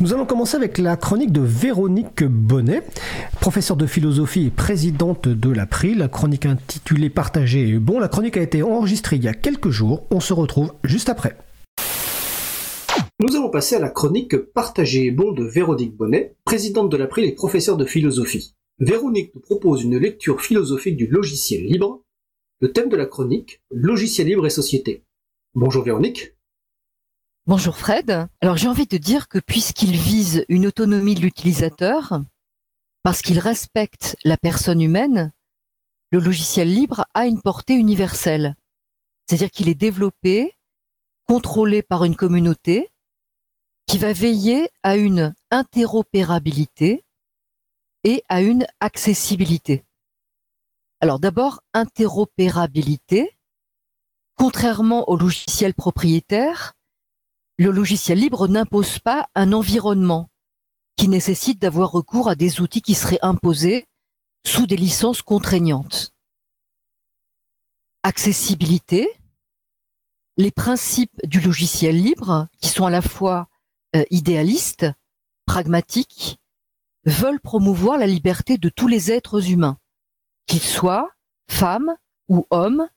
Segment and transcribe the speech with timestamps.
[0.00, 2.84] Nous allons commencer avec la chronique de Véronique Bonnet,
[3.40, 5.98] professeure de philosophie et présidente de l'April.
[5.98, 7.98] La chronique intitulée Partager est bon.
[7.98, 10.06] La chronique a été enregistrée il y a quelques jours.
[10.12, 11.36] On se retrouve juste après.
[13.18, 17.24] Nous allons passer à la chronique Partager est bon de Véronique Bonnet, présidente de l'April
[17.24, 18.54] et professeure de philosophie.
[18.78, 22.04] Véronique nous propose une lecture philosophique du logiciel libre.
[22.60, 25.02] Le thème de la chronique, logiciel libre et société.
[25.56, 26.37] Bonjour Véronique.
[27.48, 28.28] Bonjour Fred.
[28.42, 32.20] Alors j'ai envie de dire que puisqu'il vise une autonomie de l'utilisateur,
[33.02, 35.32] parce qu'il respecte la personne humaine,
[36.10, 38.54] le logiciel libre a une portée universelle.
[39.24, 40.58] C'est-à-dire qu'il est développé,
[41.26, 42.90] contrôlé par une communauté
[43.86, 47.02] qui va veiller à une interopérabilité
[48.04, 49.86] et à une accessibilité.
[51.00, 53.38] Alors d'abord, interopérabilité.
[54.36, 56.74] Contrairement au logiciel propriétaire,
[57.58, 60.30] le logiciel libre n'impose pas un environnement
[60.96, 63.86] qui nécessite d'avoir recours à des outils qui seraient imposés
[64.46, 66.14] sous des licences contraignantes.
[68.04, 69.08] Accessibilité,
[70.36, 73.48] les principes du logiciel libre, qui sont à la fois
[73.96, 74.86] euh, idéalistes,
[75.44, 76.38] pragmatiques,
[77.04, 79.78] veulent promouvoir la liberté de tous les êtres humains,
[80.46, 81.10] qu'ils soient
[81.50, 81.96] femmes
[82.28, 82.88] ou hommes,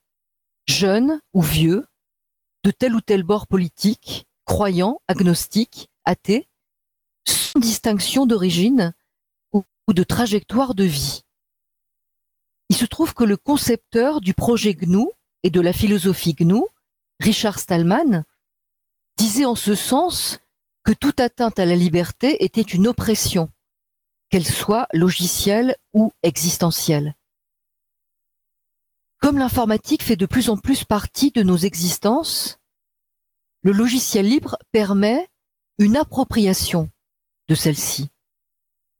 [0.68, 1.88] jeunes ou vieux,
[2.64, 6.50] de tel ou tel bord politique, croyants, agnostiques, athées,
[7.26, 8.94] sans distinction d'origine
[9.54, 9.64] ou
[9.94, 11.22] de trajectoire de vie.
[12.68, 15.08] Il se trouve que le concepteur du projet GNU
[15.44, 16.64] et de la philosophie GNU,
[17.22, 18.26] Richard Stallman,
[19.16, 20.40] disait en ce sens
[20.84, 23.50] que toute atteinte à la liberté était une oppression,
[24.30, 27.16] qu'elle soit logicielle ou existentielle.
[29.20, 32.61] Comme l'informatique fait de plus en plus partie de nos existences,
[33.64, 35.30] le logiciel libre permet
[35.78, 36.90] une appropriation
[37.48, 38.10] de celle-ci,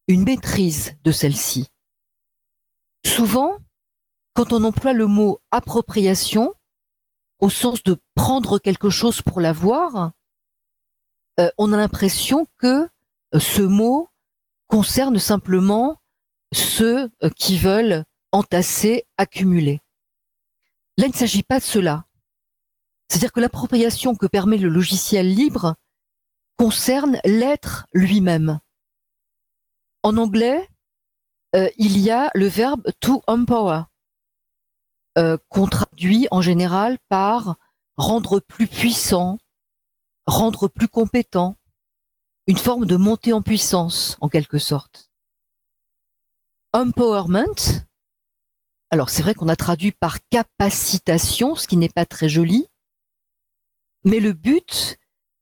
[0.08, 1.68] une maîtrise de celle-ci.
[3.06, 3.58] Souvent,
[4.34, 6.54] quand on emploie le mot appropriation,
[7.40, 10.12] au sens de prendre quelque chose pour l'avoir,
[11.40, 12.88] euh, on a l'impression que
[13.34, 14.10] euh, ce mot
[14.68, 16.00] concerne simplement
[16.54, 19.82] ceux euh, qui veulent entasser, accumuler.
[20.98, 22.06] Là, il ne s'agit pas de cela.
[23.12, 25.76] C'est-à-dire que l'appropriation que permet le logiciel libre
[26.58, 28.62] concerne l'être lui-même.
[30.02, 30.66] En anglais,
[31.54, 33.82] euh, il y a le verbe to empower,
[35.18, 37.58] euh, qu'on traduit en général par
[37.98, 39.40] rendre plus puissant,
[40.26, 41.58] rendre plus compétent,
[42.48, 45.12] une forme de montée en puissance en quelque sorte.
[46.72, 47.84] Empowerment,
[48.90, 52.70] alors c'est vrai qu'on a traduit par capacitation, ce qui n'est pas très joli,
[54.04, 54.98] mais le but,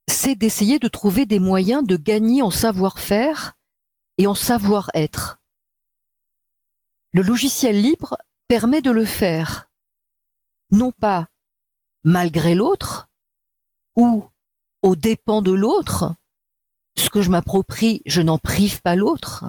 [0.08, 3.53] c'est d'essayer de trouver des moyens de gagner en savoir-faire
[4.18, 5.40] et en savoir-être.
[7.14, 9.70] Le logiciel libre permet de le faire,
[10.72, 11.28] non pas
[12.03, 13.09] malgré l'autre
[13.96, 14.25] ou
[14.81, 16.16] au dépens de l'autre.
[16.97, 19.46] Ce que je m'approprie, je n'en prive pas l'autre.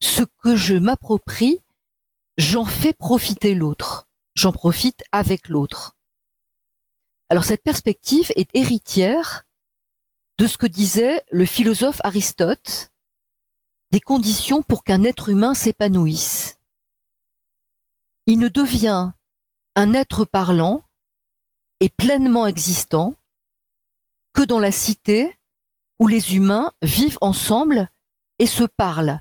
[0.00, 1.60] Ce que je m'approprie,
[2.36, 4.08] j'en fais profiter l'autre.
[4.34, 5.96] J'en profite avec l'autre.
[7.30, 9.44] Alors cette perspective est héritière
[10.38, 12.90] de ce que disait le philosophe Aristote
[13.92, 16.58] des conditions pour qu'un être humain s'épanouisse.
[18.26, 19.12] Il ne devient
[19.76, 20.82] un être parlant
[21.78, 23.14] et pleinement existant
[24.32, 25.38] que dans la cité
[26.00, 27.90] où les humains vivent ensemble
[28.40, 29.20] et se parlent.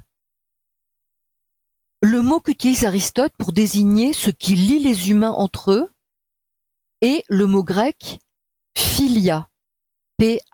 [2.02, 5.92] Le mot qu'utilise Aristote pour désigner ce qui lie les humains entre eux
[7.02, 8.20] et le mot grec
[8.76, 9.50] philia,
[10.18, 10.50] P-H-I-L-I-A,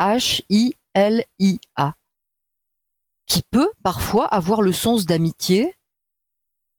[3.25, 5.75] qui peut parfois avoir le sens d'amitié,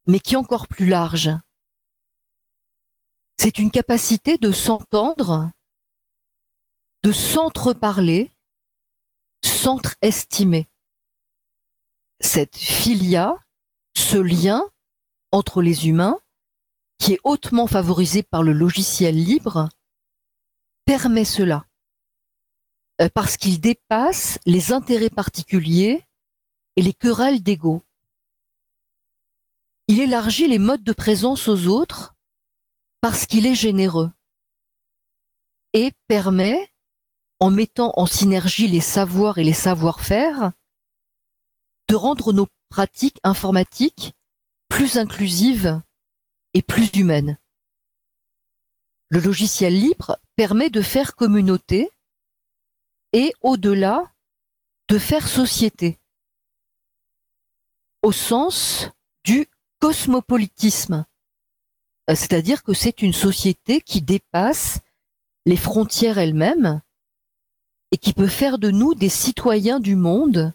[0.07, 1.31] mais qui est encore plus large.
[3.39, 5.51] C'est une capacité de s'entendre,
[7.03, 8.31] de s'entreparler,
[9.45, 10.69] s'entre-estimer.
[12.21, 13.37] Cette philia,
[13.97, 14.69] ce lien
[15.33, 16.19] entre les humains,
[16.99, 19.69] qui est hautement favorisé par le logiciel libre,
[20.85, 21.67] permet cela.
[23.01, 26.05] Euh, parce qu'il dépasse les intérêts particuliers
[26.77, 27.83] et les querelles d'ego.
[29.89, 32.15] Il élargit les modes de présence aux autres
[33.01, 34.11] parce qu'il est généreux
[35.75, 36.73] et permet,
[37.39, 40.53] en mettant en synergie les savoirs et les savoir-faire,
[41.89, 44.15] de rendre nos pratiques informatiques
[44.69, 45.81] plus inclusives
[46.57, 47.37] et plus humaine.
[49.11, 51.91] Le logiciel libre permet de faire communauté
[53.13, 54.11] et au-delà
[54.89, 55.99] de faire société
[58.01, 58.89] au sens
[59.23, 59.47] du
[59.81, 61.05] cosmopolitisme.
[62.09, 64.79] Euh, c'est-à-dire que c'est une société qui dépasse
[65.45, 66.81] les frontières elles-mêmes
[67.93, 70.55] et qui peut faire de nous des citoyens du monde.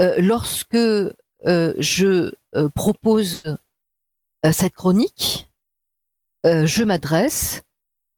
[0.00, 2.32] Euh, lorsque euh, je
[2.74, 3.58] propose
[4.52, 5.50] cette chronique,
[6.44, 7.62] je m'adresse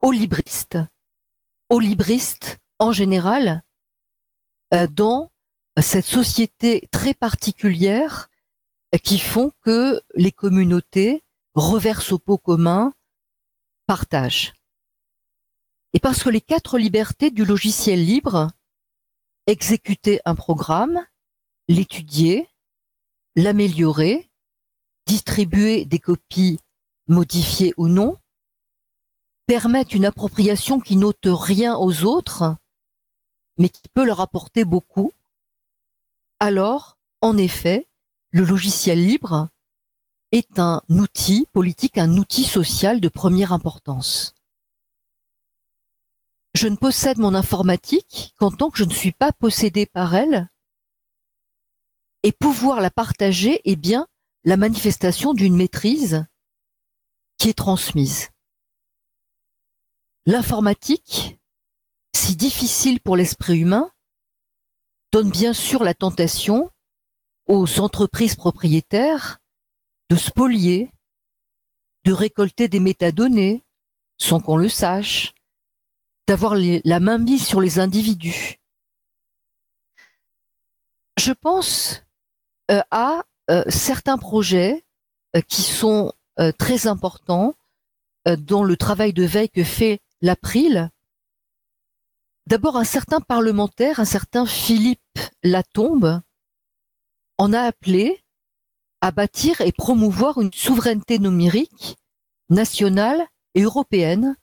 [0.03, 0.79] aux libristes,
[1.71, 3.63] aux libristes en général,
[4.91, 5.31] dans
[5.81, 8.29] cette société très particulière
[9.03, 11.25] qui font que les communautés
[11.55, 12.93] reversent au pot commun,
[13.87, 14.55] partagent.
[15.95, 18.51] Et parce que les quatre libertés du logiciel libre,
[19.47, 21.05] exécuter un programme,
[21.69, 22.49] l'étudier,
[23.37, 24.28] l'améliorer,
[25.09, 26.61] distribuer des copies
[27.09, 28.19] modifiées ou non,
[29.47, 32.55] permettent une appropriation qui n'ôte rien aux autres,
[33.57, 35.13] mais qui peut leur apporter beaucoup,
[36.41, 37.89] alors, en effet,
[38.31, 39.49] le logiciel libre
[40.31, 44.35] est un outil politique, un outil social de première importance.
[46.55, 50.49] Je ne possède mon informatique qu'en tant que je ne suis pas possédé par elle,
[52.23, 54.07] et pouvoir la partager est bien
[54.49, 56.25] la manifestation d'une maîtrise
[57.37, 58.31] qui est transmise.
[60.25, 61.39] L'informatique,
[62.17, 63.93] si difficile pour l'esprit humain,
[65.13, 66.71] donne bien sûr la tentation
[67.47, 69.39] aux entreprises propriétaires
[70.09, 70.91] de spolier,
[72.05, 73.67] de récolter des métadonnées
[74.17, 75.35] sans qu'on le sache,
[76.27, 78.57] d'avoir la main mise sur les individus.
[81.19, 82.03] Je pense
[82.71, 83.25] euh, à
[83.69, 84.85] certains projets
[85.37, 86.13] euh, qui sont
[86.59, 87.55] très importants
[88.27, 90.89] dans le travail de veille que fait l'April
[92.49, 96.23] D'abord, un certain parlementaire, un certain Philippe Latombe,
[97.37, 98.25] en a appelé
[99.03, 101.99] à bâtir et promouvoir une souveraineté numérique
[102.49, 104.35] nationale et européenne.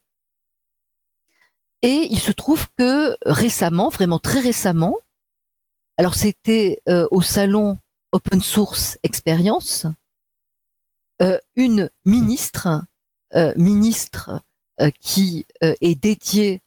[1.82, 4.96] Et il se trouve que récemment, vraiment très récemment,
[5.98, 7.80] alors c'était euh, au salon
[8.16, 9.88] Open Source Experience,
[11.22, 12.86] euh, une ministre,
[13.34, 14.42] euh, ministre
[15.02, 16.62] qui est dédiée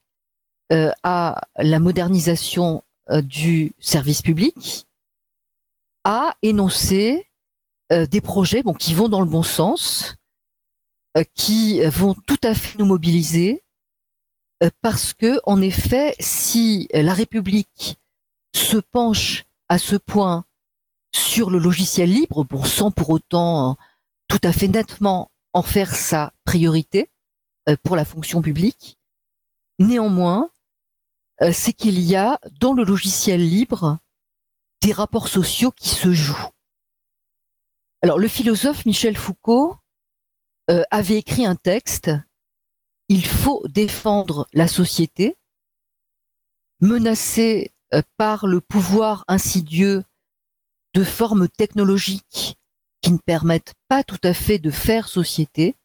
[0.71, 4.87] euh, à la modernisation euh, du service public,
[6.05, 7.27] a énoncé
[7.93, 10.17] euh, des projets bon, qui vont dans le bon sens,
[11.35, 13.65] qui vont tout à fait nous mobiliser,
[14.83, 17.99] parce que, en effet, si la République
[18.55, 20.45] se penche à ce point
[21.15, 23.77] sur le logiciel libre, bon, sans pour autant
[24.29, 27.11] tout à fait nettement en faire sa priorité
[27.83, 28.99] pour la fonction publique,
[29.79, 30.51] néanmoins,
[31.43, 33.99] euh, c'est qu'il y a dans le logiciel libre
[34.83, 36.51] des rapports sociaux qui se jouent.
[38.03, 39.77] Alors le philosophe Michel Foucault
[40.71, 42.11] euh, avait écrit un texte,
[43.09, 45.37] Il faut défendre la société,
[46.81, 50.05] menacée euh, par le pouvoir insidieux
[50.99, 52.59] de formes technologiques
[53.03, 55.77] qui ne permettent pas tout à fait de faire société.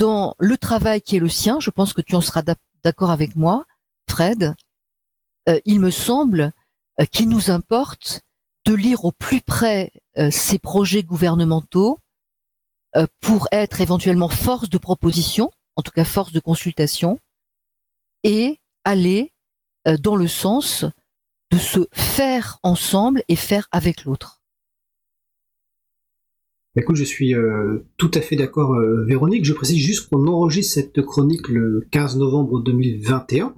[0.00, 2.42] Dans le travail qui est le sien, je pense que tu en seras
[2.82, 3.66] d'accord avec moi,
[4.10, 4.56] Fred,
[5.48, 6.50] euh, il me semble
[7.00, 8.22] euh, qu'il nous importe
[8.64, 12.00] de lire au plus près euh, ces projets gouvernementaux
[13.20, 17.18] pour être éventuellement force de proposition, en tout cas force de consultation,
[18.22, 19.32] et aller
[19.98, 20.84] dans le sens
[21.58, 24.40] se faire ensemble et faire avec l'autre.
[26.76, 27.34] Écoute, je suis
[27.98, 29.44] tout à fait d'accord, Véronique.
[29.44, 33.54] Je précise juste qu'on enregistre cette chronique le 15 novembre 2021.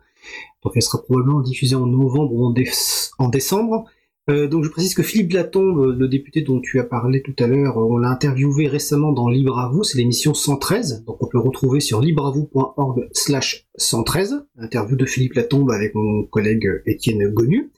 [0.67, 3.85] Donc elle sera probablement diffusée en novembre ou en, décembre.
[4.29, 7.47] Euh, donc je précise que Philippe Latombe, le député dont tu as parlé tout à
[7.47, 11.39] l'heure, on l'a interviewé récemment dans Libre à vous, c'est l'émission 113, donc on peut
[11.39, 17.71] le retrouver sur libreavou.org slash 113, interview de Philippe Latombe avec mon collègue Étienne Gonu.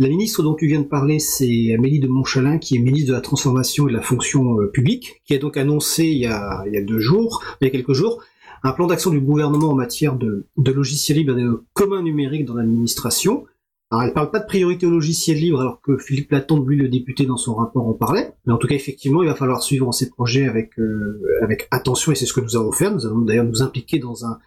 [0.00, 3.12] La ministre dont tu viens de parler, c'est Amélie de Montchalin, qui est ministre de
[3.12, 6.64] la Transformation et de la Fonction euh, publique, qui a donc annoncé il y a,
[6.66, 8.20] il y a deux jours, il y a quelques jours,
[8.64, 12.44] un plan d'action du gouvernement en matière de, de logiciels libres et de commun numérique
[12.44, 13.44] dans l'administration.
[13.92, 16.88] Alors, elle parle pas de priorité au logiciel libre, alors que Philippe Latombe, lui, le
[16.88, 18.32] député, dans son rapport, en parlait.
[18.46, 22.10] Mais en tout cas, effectivement, il va falloir suivre ces projets avec, euh, avec attention,
[22.10, 22.92] et c'est ce que nous allons faire.
[22.92, 24.40] Nous allons d'ailleurs nous impliquer dans un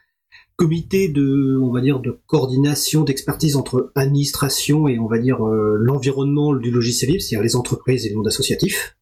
[0.58, 5.78] comité de, on va dire, de coordination, d'expertise entre administration et, on va dire, euh,
[5.80, 8.98] l'environnement du logiciel libre, c'est-à-dire les entreprises et le monde associatif.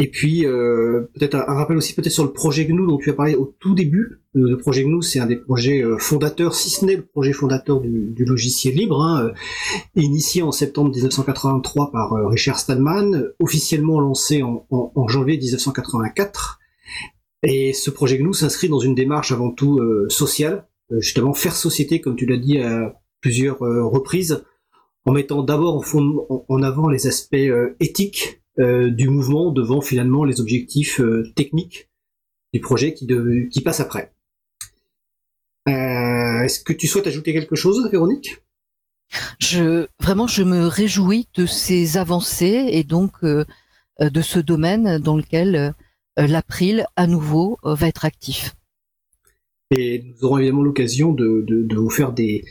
[0.00, 3.14] Et puis euh, peut-être un, rappel aussi peut-être sur le projet GNU dont tu as
[3.14, 4.20] parlé au tout début.
[4.32, 7.80] Le projet GNU, c'est un des projets euh, fondateurs, si ce n'est le projet fondateur
[7.80, 9.32] du, logiciel libre, hein, euh,
[9.96, 16.57] initié en septembre 1983 par Richard Stallman, officiellement lancé en, en, janvier 1984.
[17.42, 20.66] Et ce projet GNU s'inscrit dans une démarche avant tout sociale,
[20.98, 24.44] justement faire société, comme tu l'as dit à plusieurs reprises,
[25.04, 25.84] en mettant d'abord
[26.48, 27.36] en, avant les aspects
[27.78, 31.88] éthiques euh, du mouvement devant finalement les objectifs euh, techniques
[32.52, 33.06] du projet qui,
[33.62, 34.12] passe après.
[35.68, 38.38] Euh, est-ce que tu souhaites ajouter quelque chose, Véronique?
[39.38, 45.74] Je, Vraiment, je me réjouis de ces avancées et donc de ce domaine dans lequel
[46.26, 48.54] l'April, à nouveau, va être actif.
[49.70, 52.44] Et nous aurons évidemment l'occasion de, vous faire des,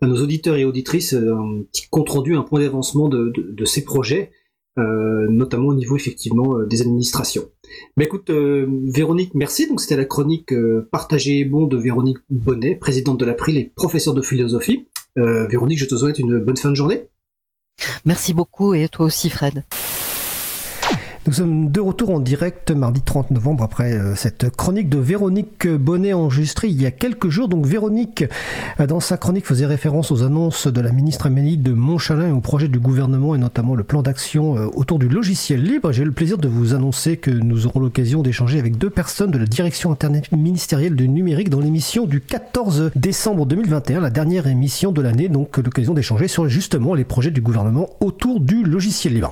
[0.00, 3.84] à nos auditeurs et auditrices un petit compte rendu, un point d'avancement de, de, ces
[3.84, 4.30] projets.
[4.76, 7.48] Euh, notamment au niveau effectivement euh, des administrations.
[7.96, 9.68] Mais écoute, euh, Véronique, merci.
[9.68, 10.52] Donc c'était la chronique
[10.90, 14.88] Partagée et bon de Véronique Bonnet, présidente de l'April et professeure de philosophie.
[15.16, 17.04] Véronique, je te souhaite une bonne fin de journée.
[18.04, 19.62] Merci beaucoup et toi aussi, Fred.
[21.26, 25.66] Nous sommes de retour en direct mardi 30 novembre après euh, cette chronique de Véronique
[25.66, 27.48] Bonnet enregistrée il y a quelques jours.
[27.48, 28.26] Donc Véronique,
[28.78, 32.30] euh, dans sa chronique, faisait référence aux annonces de la ministre Amélie de Montchalin et
[32.30, 35.92] au projet du gouvernement et notamment le plan d'action euh, autour du logiciel libre.
[35.92, 39.38] J'ai le plaisir de vous annoncer que nous aurons l'occasion d'échanger avec deux personnes de
[39.38, 44.92] la direction internet ministérielle du numérique dans l'émission du 14 décembre 2021, la dernière émission
[44.92, 45.30] de l'année.
[45.30, 49.22] Donc l'occasion d'échanger sur justement les projets du gouvernement autour du logiciel libre.